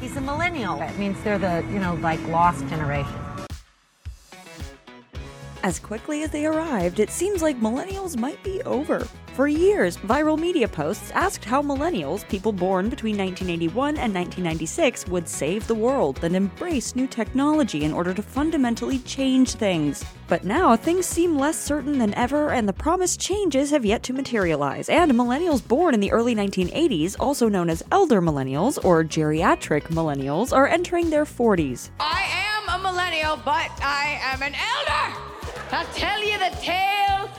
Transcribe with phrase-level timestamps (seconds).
[0.00, 0.80] He's a millennial.
[0.80, 3.29] It means they're the, you know, like lost generation.
[5.62, 9.06] As quickly as they arrived, it seems like millennials might be over.
[9.34, 15.28] For years, viral media posts asked how millennials, people born between 1981 and 1996, would
[15.28, 20.02] save the world and embrace new technology in order to fundamentally change things.
[20.28, 24.14] But now, things seem less certain than ever, and the promised changes have yet to
[24.14, 24.88] materialize.
[24.88, 30.54] And millennials born in the early 1980s, also known as elder millennials or geriatric millennials,
[30.54, 31.90] are entering their 40s.
[32.00, 35.29] I am a millennial, but I am an elder!
[35.72, 37.30] I'll tell you the tale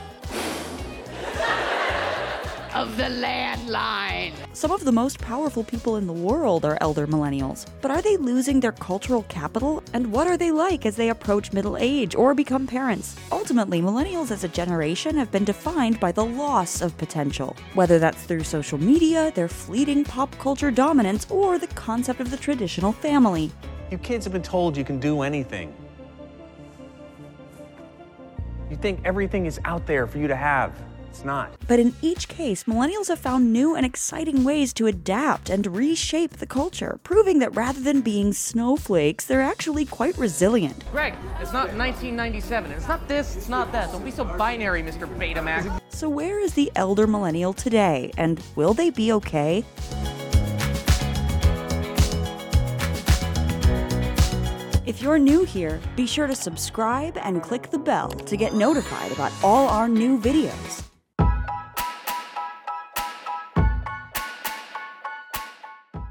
[2.74, 4.32] of the landline.
[4.54, 7.66] Some of the most powerful people in the world are elder millennials.
[7.82, 9.84] But are they losing their cultural capital?
[9.92, 13.18] And what are they like as they approach middle age or become parents?
[13.34, 17.58] Ultimately, millennials as a generation have been defined by the loss of potential.
[17.74, 22.38] Whether that's through social media, their fleeting pop culture dominance, or the concept of the
[22.38, 23.52] traditional family.
[23.92, 25.74] You kids have been told you can do anything.
[28.72, 30.74] You think everything is out there for you to have.
[31.10, 31.52] It's not.
[31.68, 36.38] But in each case, millennials have found new and exciting ways to adapt and reshape
[36.38, 40.86] the culture, proving that rather than being snowflakes, they're actually quite resilient.
[40.90, 42.72] Greg, it's not 1997.
[42.72, 43.92] It's not this, it's not that.
[43.92, 45.06] Don't be so binary, Mr.
[45.18, 45.82] Betamax.
[45.90, 49.66] So, where is the elder millennial today, and will they be okay?
[54.92, 59.14] If you're new here, be sure to subscribe and click the bell to get notified
[59.14, 60.84] about all our new videos.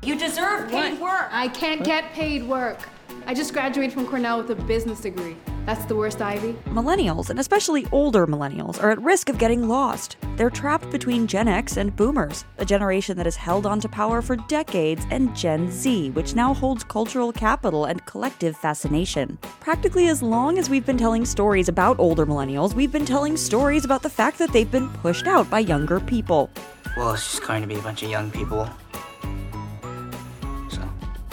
[0.03, 1.28] You deserve paid work.
[1.31, 2.78] I can't get paid work.
[3.27, 5.36] I just graduated from Cornell with a business degree.
[5.66, 6.55] That's the worst, Ivy.
[6.66, 10.17] Millennials, and especially older millennials, are at risk of getting lost.
[10.36, 14.22] They're trapped between Gen X and Boomers, a generation that has held on to power
[14.22, 19.39] for decades, and Gen Z, which now holds cultural capital and collective fascination.
[19.61, 23.84] Practically as long as we've been telling stories about older millennials, we've been telling stories
[23.84, 26.51] about the fact that they've been pushed out by younger people.
[26.96, 28.68] Well, it's just going to be a bunch of young people.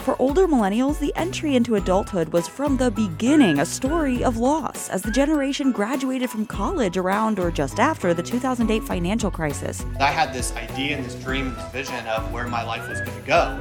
[0.08, 4.88] For older millennials, the entry into adulthood was from the beginning a story of loss,
[4.88, 9.84] as the generation graduated from college around or just after the 2008 financial crisis.
[10.00, 13.02] I had this idea and this dream and this vision of where my life was
[13.02, 13.60] going to go.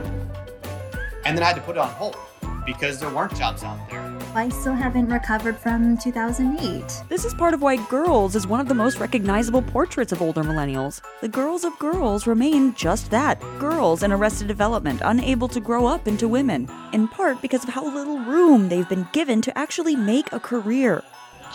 [1.26, 2.16] And then I had to put it on hold
[2.66, 4.17] because there weren't jobs out there.
[4.38, 7.06] I still haven't recovered from 2008.
[7.10, 10.44] This is part of why Girls is one of the most recognizable portraits of older
[10.44, 11.02] millennials.
[11.22, 16.08] The girls of girls remain just that girls in arrested development, unable to grow up
[16.08, 20.32] into women, in part because of how little room they've been given to actually make
[20.32, 21.04] a career.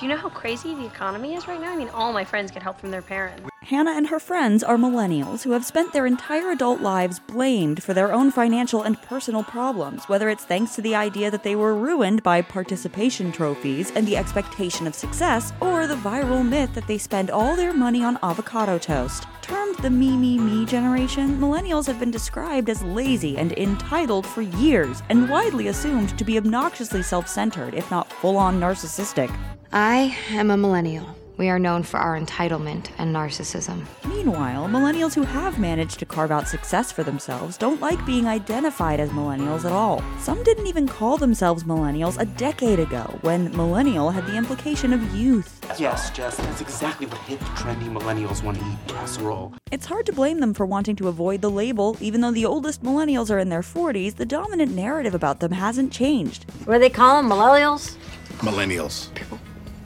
[0.03, 1.73] Do you know how crazy the economy is right now?
[1.73, 3.49] I mean, all my friends get help from their parents.
[3.61, 7.95] Hannah and her friends are millennials who have spent their entire adult lives blamed for
[7.95, 11.77] their own financial and personal problems, whether it's thanks to the idea that they were
[11.77, 16.99] ruined by participation trophies and the expectation of success, or the viral myth that they
[16.99, 19.29] spend all their money on avocado toast.
[19.41, 24.43] Termed the me, me, me generation, millennials have been described as lazy and entitled for
[24.43, 29.33] years, and widely assumed to be obnoxiously self centered, if not full on narcissistic.
[29.75, 31.17] I am a millennial.
[31.39, 33.87] We are known for our entitlement and narcissism.
[34.07, 39.01] Meanwhile, millennials who have managed to carve out success for themselves don't like being identified
[39.01, 40.05] as millennials at all.
[40.19, 45.17] Some didn't even call themselves millennials a decade ago, when millennial had the implication of
[45.17, 45.59] youth.
[45.81, 49.55] Yes, Jess, that's exactly what hip, trendy millennials want to eat casserole.
[49.71, 52.83] It's hard to blame them for wanting to avoid the label, even though the oldest
[52.83, 56.45] millennials are in their 40s, the dominant narrative about them hasn't changed.
[56.67, 57.31] What do they call them?
[57.31, 57.97] Millennials?
[58.41, 59.09] Millennials.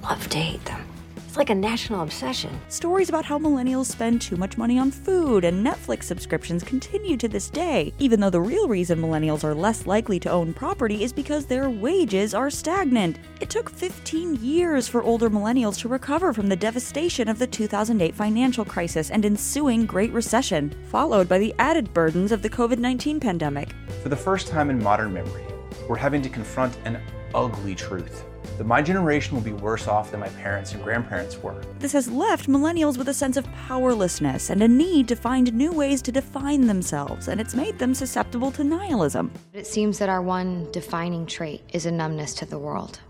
[0.08, 0.86] Love to hate them.
[1.16, 2.60] It's like a national obsession.
[2.68, 7.26] Stories about how millennials spend too much money on food and Netflix subscriptions continue to
[7.26, 11.12] this day, even though the real reason millennials are less likely to own property is
[11.12, 13.18] because their wages are stagnant.
[13.40, 18.14] It took 15 years for older millennials to recover from the devastation of the 2008
[18.14, 23.18] financial crisis and ensuing Great Recession, followed by the added burdens of the COVID 19
[23.18, 23.70] pandemic.
[24.04, 25.42] For the first time in modern memory,
[25.88, 27.00] we're having to confront an
[27.34, 28.24] ugly truth
[28.58, 31.62] that my generation will be worse off than my parents and grandparents were.
[31.78, 35.72] This has left millennials with a sense of powerlessness and a need to find new
[35.72, 39.30] ways to define themselves, and it's made them susceptible to nihilism.
[39.52, 43.00] It seems that our one defining trait is a numbness to the world,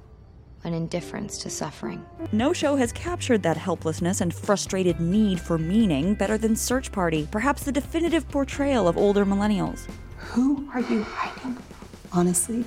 [0.65, 2.05] an indifference to suffering.
[2.33, 7.29] No show has captured that helplessness and frustrated need for meaning better than Search Party,
[7.31, 9.87] perhaps the definitive portrayal of older millennials.
[10.17, 11.57] Who are you hiding?
[12.13, 12.65] Honestly,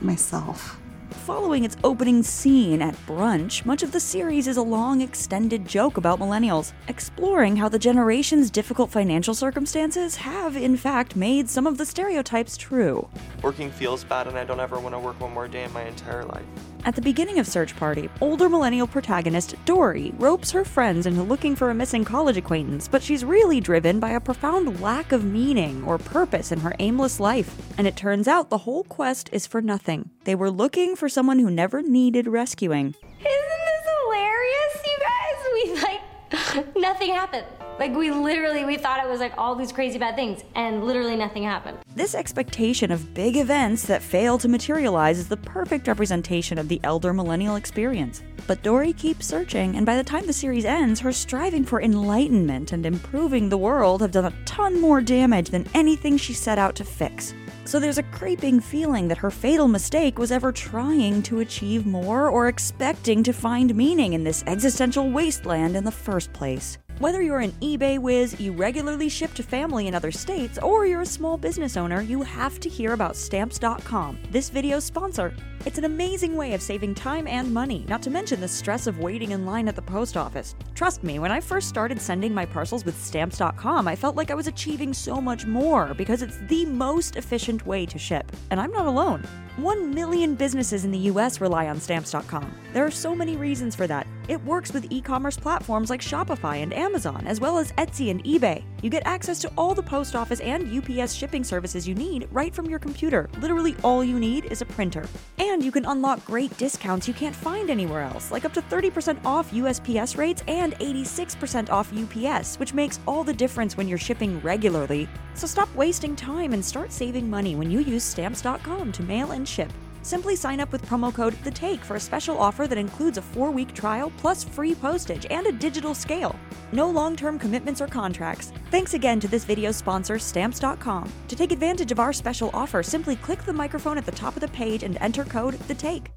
[0.00, 0.78] myself.
[1.22, 5.96] Following its opening scene at brunch, much of the series is a long, extended joke
[5.96, 11.78] about millennials, exploring how the generation's difficult financial circumstances have, in fact, made some of
[11.78, 13.08] the stereotypes true.
[13.40, 15.84] Working feels bad, and I don't ever want to work one more day in my
[15.84, 16.44] entire life.
[16.86, 21.56] At the beginning of Search Party, older millennial protagonist Dory ropes her friends into looking
[21.56, 25.82] for a missing college acquaintance, but she's really driven by a profound lack of meaning
[25.84, 27.56] or purpose in her aimless life.
[27.78, 30.10] And it turns out the whole quest is for nothing.
[30.24, 32.88] They were looking for someone who never needed rescuing.
[32.88, 35.38] Isn't this hilarious, you guys?
[35.52, 37.46] We like nothing happened.
[37.78, 41.16] Like we literally we thought it was like all these crazy bad things and literally
[41.16, 41.78] nothing happened.
[41.96, 46.80] This expectation of big events that fail to materialize is the perfect representation of the
[46.84, 48.22] elder millennial experience.
[48.46, 52.72] But Dory keeps searching, and by the time the series ends, her striving for enlightenment
[52.72, 56.74] and improving the world have done a ton more damage than anything she set out
[56.76, 57.34] to fix.
[57.66, 62.28] So there's a creeping feeling that her fatal mistake was ever trying to achieve more
[62.28, 66.76] or expecting to find meaning in this existential wasteland in the first place.
[67.00, 71.00] Whether you're an eBay whiz, you regularly ship to family in other states, or you're
[71.00, 75.34] a small business owner, you have to hear about Stamps.com, this video's sponsor.
[75.66, 79.00] It's an amazing way of saving time and money, not to mention the stress of
[79.00, 80.54] waiting in line at the post office.
[80.76, 84.34] Trust me, when I first started sending my parcels with Stamps.com, I felt like I
[84.34, 88.30] was achieving so much more because it's the most efficient way to ship.
[88.52, 89.24] And I'm not alone.
[89.56, 92.54] One million businesses in the US rely on Stamps.com.
[92.72, 94.06] There are so many reasons for that.
[94.26, 98.24] It works with e commerce platforms like Shopify and Amazon, as well as Etsy and
[98.24, 98.64] eBay.
[98.82, 102.54] You get access to all the post office and UPS shipping services you need right
[102.54, 103.28] from your computer.
[103.38, 105.06] Literally, all you need is a printer.
[105.38, 109.22] And you can unlock great discounts you can't find anywhere else, like up to 30%
[109.26, 114.40] off USPS rates and 86% off UPS, which makes all the difference when you're shipping
[114.40, 115.06] regularly.
[115.34, 119.46] So stop wasting time and start saving money when you use Stamps.com to mail and
[119.46, 119.70] ship.
[120.04, 123.22] Simply sign up with promo code The Take for a special offer that includes a
[123.22, 126.38] four week trial plus free postage and a digital scale.
[126.72, 128.52] No long term commitments or contracts.
[128.70, 131.10] Thanks again to this video's sponsor, Stamps.com.
[131.28, 134.40] To take advantage of our special offer, simply click the microphone at the top of
[134.40, 136.10] the page and enter code The Take.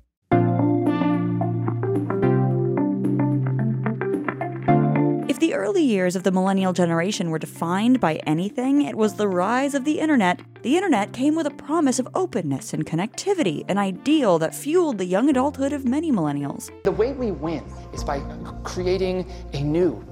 [5.78, 9.86] Early years of the millennial generation were defined by anything, it was the rise of
[9.86, 10.42] the internet.
[10.64, 15.06] The internet came with a promise of openness and connectivity, an ideal that fueled the
[15.06, 16.72] young adulthood of many millennials.
[16.82, 17.64] The way we win
[17.94, 18.22] is by
[18.64, 20.04] creating a new,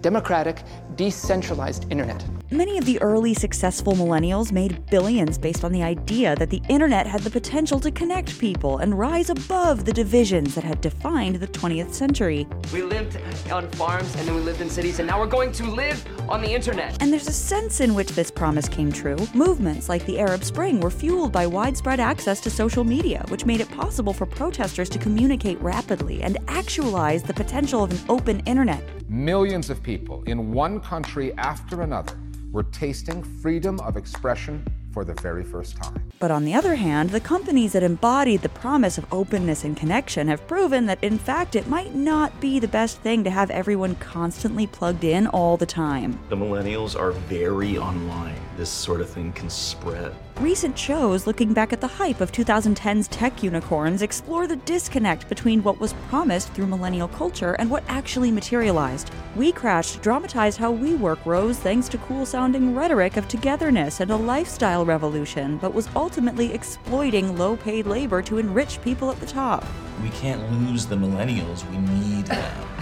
[0.00, 0.64] democratic,
[0.96, 2.24] decentralized internet.
[2.52, 7.06] Many of the early successful millennials made billions based on the idea that the internet
[7.06, 11.46] had the potential to connect people and rise above the divisions that had defined the
[11.46, 12.46] 20th century.
[12.70, 13.16] We lived
[13.50, 16.42] on farms and then we lived in cities, and now we're going to live on
[16.42, 17.02] the internet.
[17.02, 19.16] And there's a sense in which this promise came true.
[19.32, 23.62] Movements like the Arab Spring were fueled by widespread access to social media, which made
[23.62, 28.84] it possible for protesters to communicate rapidly and actualize the potential of an open internet.
[29.08, 32.14] Millions of people in one country after another
[32.52, 36.11] were tasting freedom of expression for the very first time.
[36.22, 40.28] But on the other hand, the companies that embodied the promise of openness and connection
[40.28, 43.96] have proven that, in fact, it might not be the best thing to have everyone
[43.96, 46.20] constantly plugged in all the time.
[46.28, 48.36] The millennials are very online.
[48.56, 50.14] This sort of thing can spread.
[50.40, 55.62] Recent shows looking back at the hype of 2010's tech unicorns explore the disconnect between
[55.62, 59.10] what was promised through millennial culture and what actually materialized.
[59.36, 64.16] We Crashed dramatized how WeWork rose thanks to cool sounding rhetoric of togetherness and a
[64.16, 69.64] lifestyle revolution, but was ultimately exploiting low paid labor to enrich people at the top.
[70.02, 71.68] We can't lose the millennials.
[71.70, 72.68] We need them.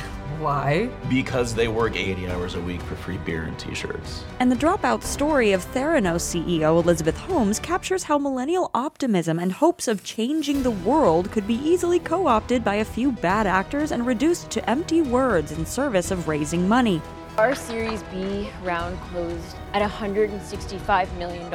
[0.40, 0.88] Why?
[1.10, 4.24] Because they work 80 hours a week for free beer and t shirts.
[4.38, 9.86] And the dropout story of Theranos CEO Elizabeth Holmes captures how millennial optimism and hopes
[9.86, 14.06] of changing the world could be easily co opted by a few bad actors and
[14.06, 17.02] reduced to empty words in service of raising money.
[17.36, 21.50] Our Series B round closed at $165 million.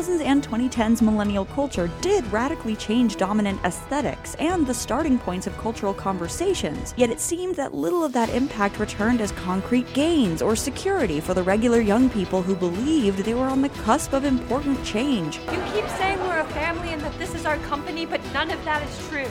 [0.00, 5.56] 2000s and 2010s millennial culture did radically change dominant aesthetics and the starting points of
[5.58, 10.56] cultural conversations, yet it seemed that little of that impact returned as concrete gains or
[10.56, 14.82] security for the regular young people who believed they were on the cusp of important
[14.86, 15.36] change.
[15.36, 18.64] You keep saying we're a family and that this is our company, but none of
[18.64, 19.28] that is true.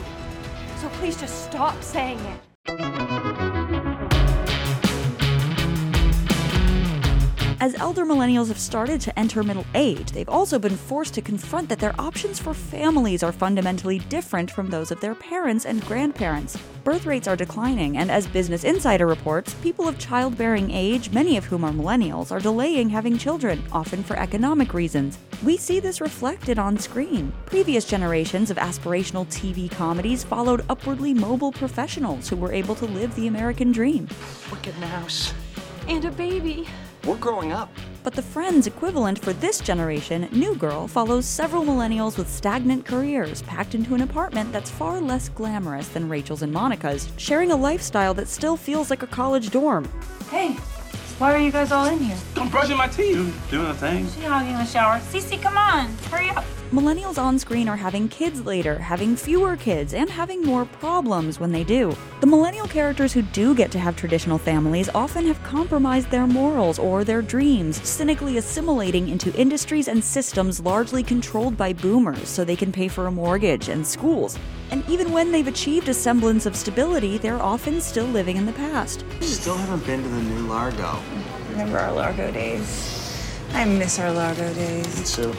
[0.77, 3.18] So please just stop saying it.
[7.61, 11.67] As elder millennials have started to enter middle age, they've also been forced to confront
[11.67, 16.57] that their options for families are fundamentally different from those of their parents and grandparents.
[16.85, 21.43] Birth rates are declining, and as Business Insider reports, people of childbearing age, many of
[21.43, 25.19] whom are millennials, are delaying having children, often for economic reasons.
[25.43, 27.33] We see this reflected on screen.
[27.45, 33.13] Previous generations of aspirational TV comedies followed upwardly mobile professionals who were able to live
[33.17, 34.07] the American dream.
[34.49, 35.33] Wicked mouse.
[35.89, 36.65] And a baby.
[37.05, 37.69] We're growing up.
[38.03, 43.41] But the Friends equivalent for this generation, New Girl, follows several millennials with stagnant careers
[43.43, 48.13] packed into an apartment that's far less glamorous than Rachel's and Monica's, sharing a lifestyle
[48.15, 49.87] that still feels like a college dorm.
[50.29, 50.53] Hey,
[51.19, 52.17] why are you guys all in here?
[52.35, 53.17] I'm brushing my teeth.
[53.51, 54.07] Doing a thing.
[54.09, 54.99] She hogging the shower.
[54.99, 56.45] Cece, come on, hurry up.
[56.71, 61.51] Millennials on screen are having kids later, having fewer kids, and having more problems when
[61.51, 61.97] they do.
[62.21, 66.77] The millennial characters who do get to have traditional families often have compromised their morals
[66.77, 72.55] or their dreams, cynically assimilating into industries and systems largely controlled by boomers so they
[72.55, 74.37] can pay for a mortgage and schools.
[74.69, 78.53] And even when they've achieved a semblance of stability, they're often still living in the
[78.53, 79.03] past.
[79.21, 80.99] Still haven't been to the new Largo.
[81.49, 83.41] Remember our Largo days?
[83.53, 84.99] I miss our Largo days.
[84.99, 85.35] Me too.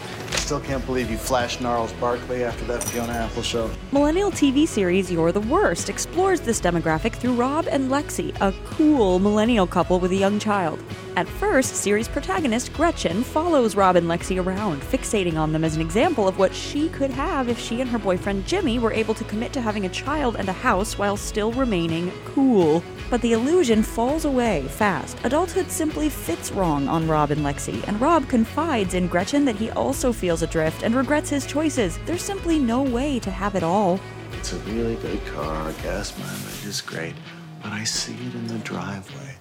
[0.51, 3.71] Still can't believe you flashed Gnarls Barkley after that Fiona Apple show.
[3.93, 9.21] Millennial TV series You're the Worst explores this demographic through Rob and Lexi, a cool
[9.21, 10.83] millennial couple with a young child.
[11.17, 15.83] At first, series protagonist Gretchen follows Rob and Lexi around, fixating on them as an
[15.83, 19.25] example of what she could have if she and her boyfriend Jimmy were able to
[19.25, 22.83] commit to having a child and a house while still remaining cool.
[23.11, 25.19] But the illusion falls away fast.
[25.25, 29.71] Adulthood simply fits wrong on Rob and Lexi, and Rob confides in Gretchen that he
[29.71, 31.99] also feels adrift and regrets his choices.
[32.07, 34.01] There's simply no way to have it all.
[34.33, 35.73] It's a really good car.
[35.83, 37.15] Gas mileage is great.
[37.63, 39.37] But I see it in the driveway.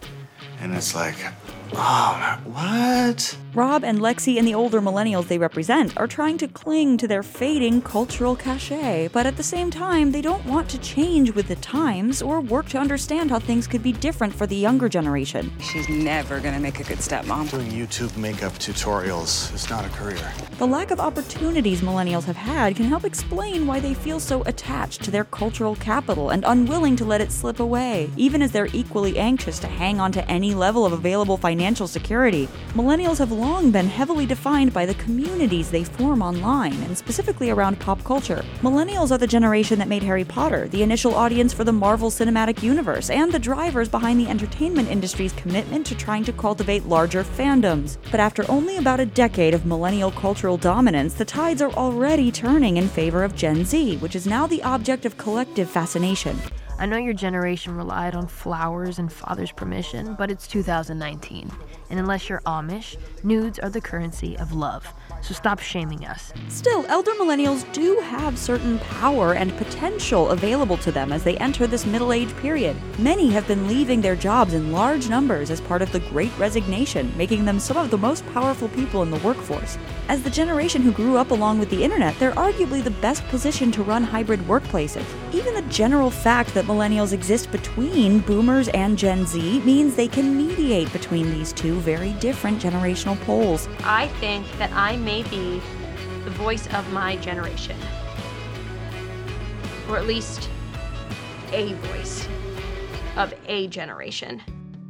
[0.59, 1.15] And it's like,
[1.73, 3.37] oh, what?
[3.53, 7.23] Rob and Lexi and the older millennials they represent are trying to cling to their
[7.23, 11.55] fading cultural cachet, but at the same time, they don't want to change with the
[11.55, 15.51] times or work to understand how things could be different for the younger generation.
[15.59, 17.49] She's never gonna make a good stepmom.
[17.49, 20.31] Doing YouTube makeup tutorials is not a career.
[20.59, 25.03] The lack of opportunities millennials have had can help explain why they feel so attached
[25.03, 29.17] to their cultural capital and unwilling to let it slip away, even as they're equally
[29.17, 32.47] anxious to hang on to any level of available financial security.
[32.73, 37.79] Millennials have long been heavily defined by the communities they form online, and specifically around
[37.79, 38.43] pop culture.
[38.61, 42.63] Millennials are the generation that made Harry Potter, the initial audience for the Marvel Cinematic
[42.63, 47.97] Universe, and the drivers behind the entertainment industry's commitment to trying to cultivate larger fandoms.
[48.11, 52.77] But after only about a decade of millennial cultural dominance, the tides are already turning
[52.77, 56.37] in favor of Gen Z, which is now the object of collective fascination.
[56.79, 61.51] I know your generation relied on flowers and father's permission, but it's 2019.
[61.89, 64.93] And unless you're Amish, nudes are the currency of love.
[65.21, 66.33] So stop shaming us.
[66.47, 71.67] Still, elder millennials do have certain power and potential available to them as they enter
[71.67, 72.75] this middle age period.
[72.97, 77.15] Many have been leaving their jobs in large numbers as part of the Great Resignation,
[77.17, 79.77] making them some of the most powerful people in the workforce.
[80.07, 83.73] As the generation who grew up along with the internet, they're arguably the best positioned
[83.75, 85.05] to run hybrid workplaces.
[85.33, 90.35] Even the general fact that millennials exist between boomers and Gen Z means they can
[90.35, 93.67] mediate between these two very different generational poles.
[93.83, 95.59] I think that I may be
[96.23, 97.75] the voice of my generation.
[99.89, 100.51] Or at least
[101.51, 102.27] a voice
[103.17, 104.39] of a generation.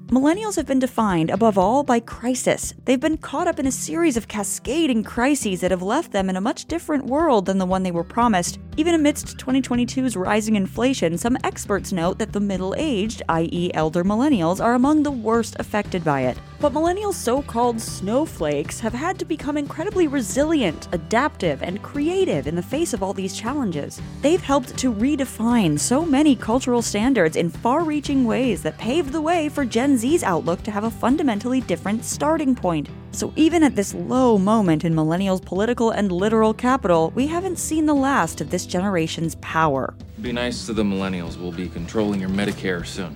[0.08, 2.74] Millennials have been defined, above all, by crisis.
[2.84, 6.36] They've been caught up in a series of cascading crises that have left them in
[6.36, 8.60] a much different world than the one they were promised.
[8.80, 14.64] Even amidst 2022's rising inflation, some experts note that the middle aged, i.e., elder millennials,
[14.64, 16.38] are among the worst affected by it.
[16.62, 22.56] But millennials' so called snowflakes have had to become incredibly resilient, adaptive, and creative in
[22.56, 24.02] the face of all these challenges.
[24.22, 29.20] They've helped to redefine so many cultural standards in far reaching ways that paved the
[29.20, 32.88] way for Gen Z's outlook to have a fundamentally different starting point.
[33.12, 37.86] So, even at this low moment in millennials' political and literal capital, we haven't seen
[37.86, 39.94] the last of this generation's power.
[40.22, 41.38] Be nice to the millennials.
[41.38, 43.16] We'll be controlling your Medicare soon.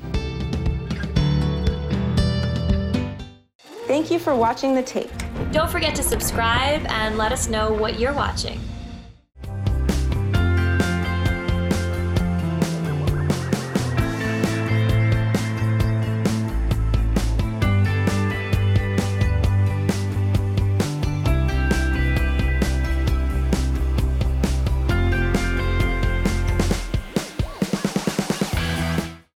[3.87, 5.11] Thank you for watching The Take.
[5.51, 8.59] Don't forget to subscribe and let us know what you're watching.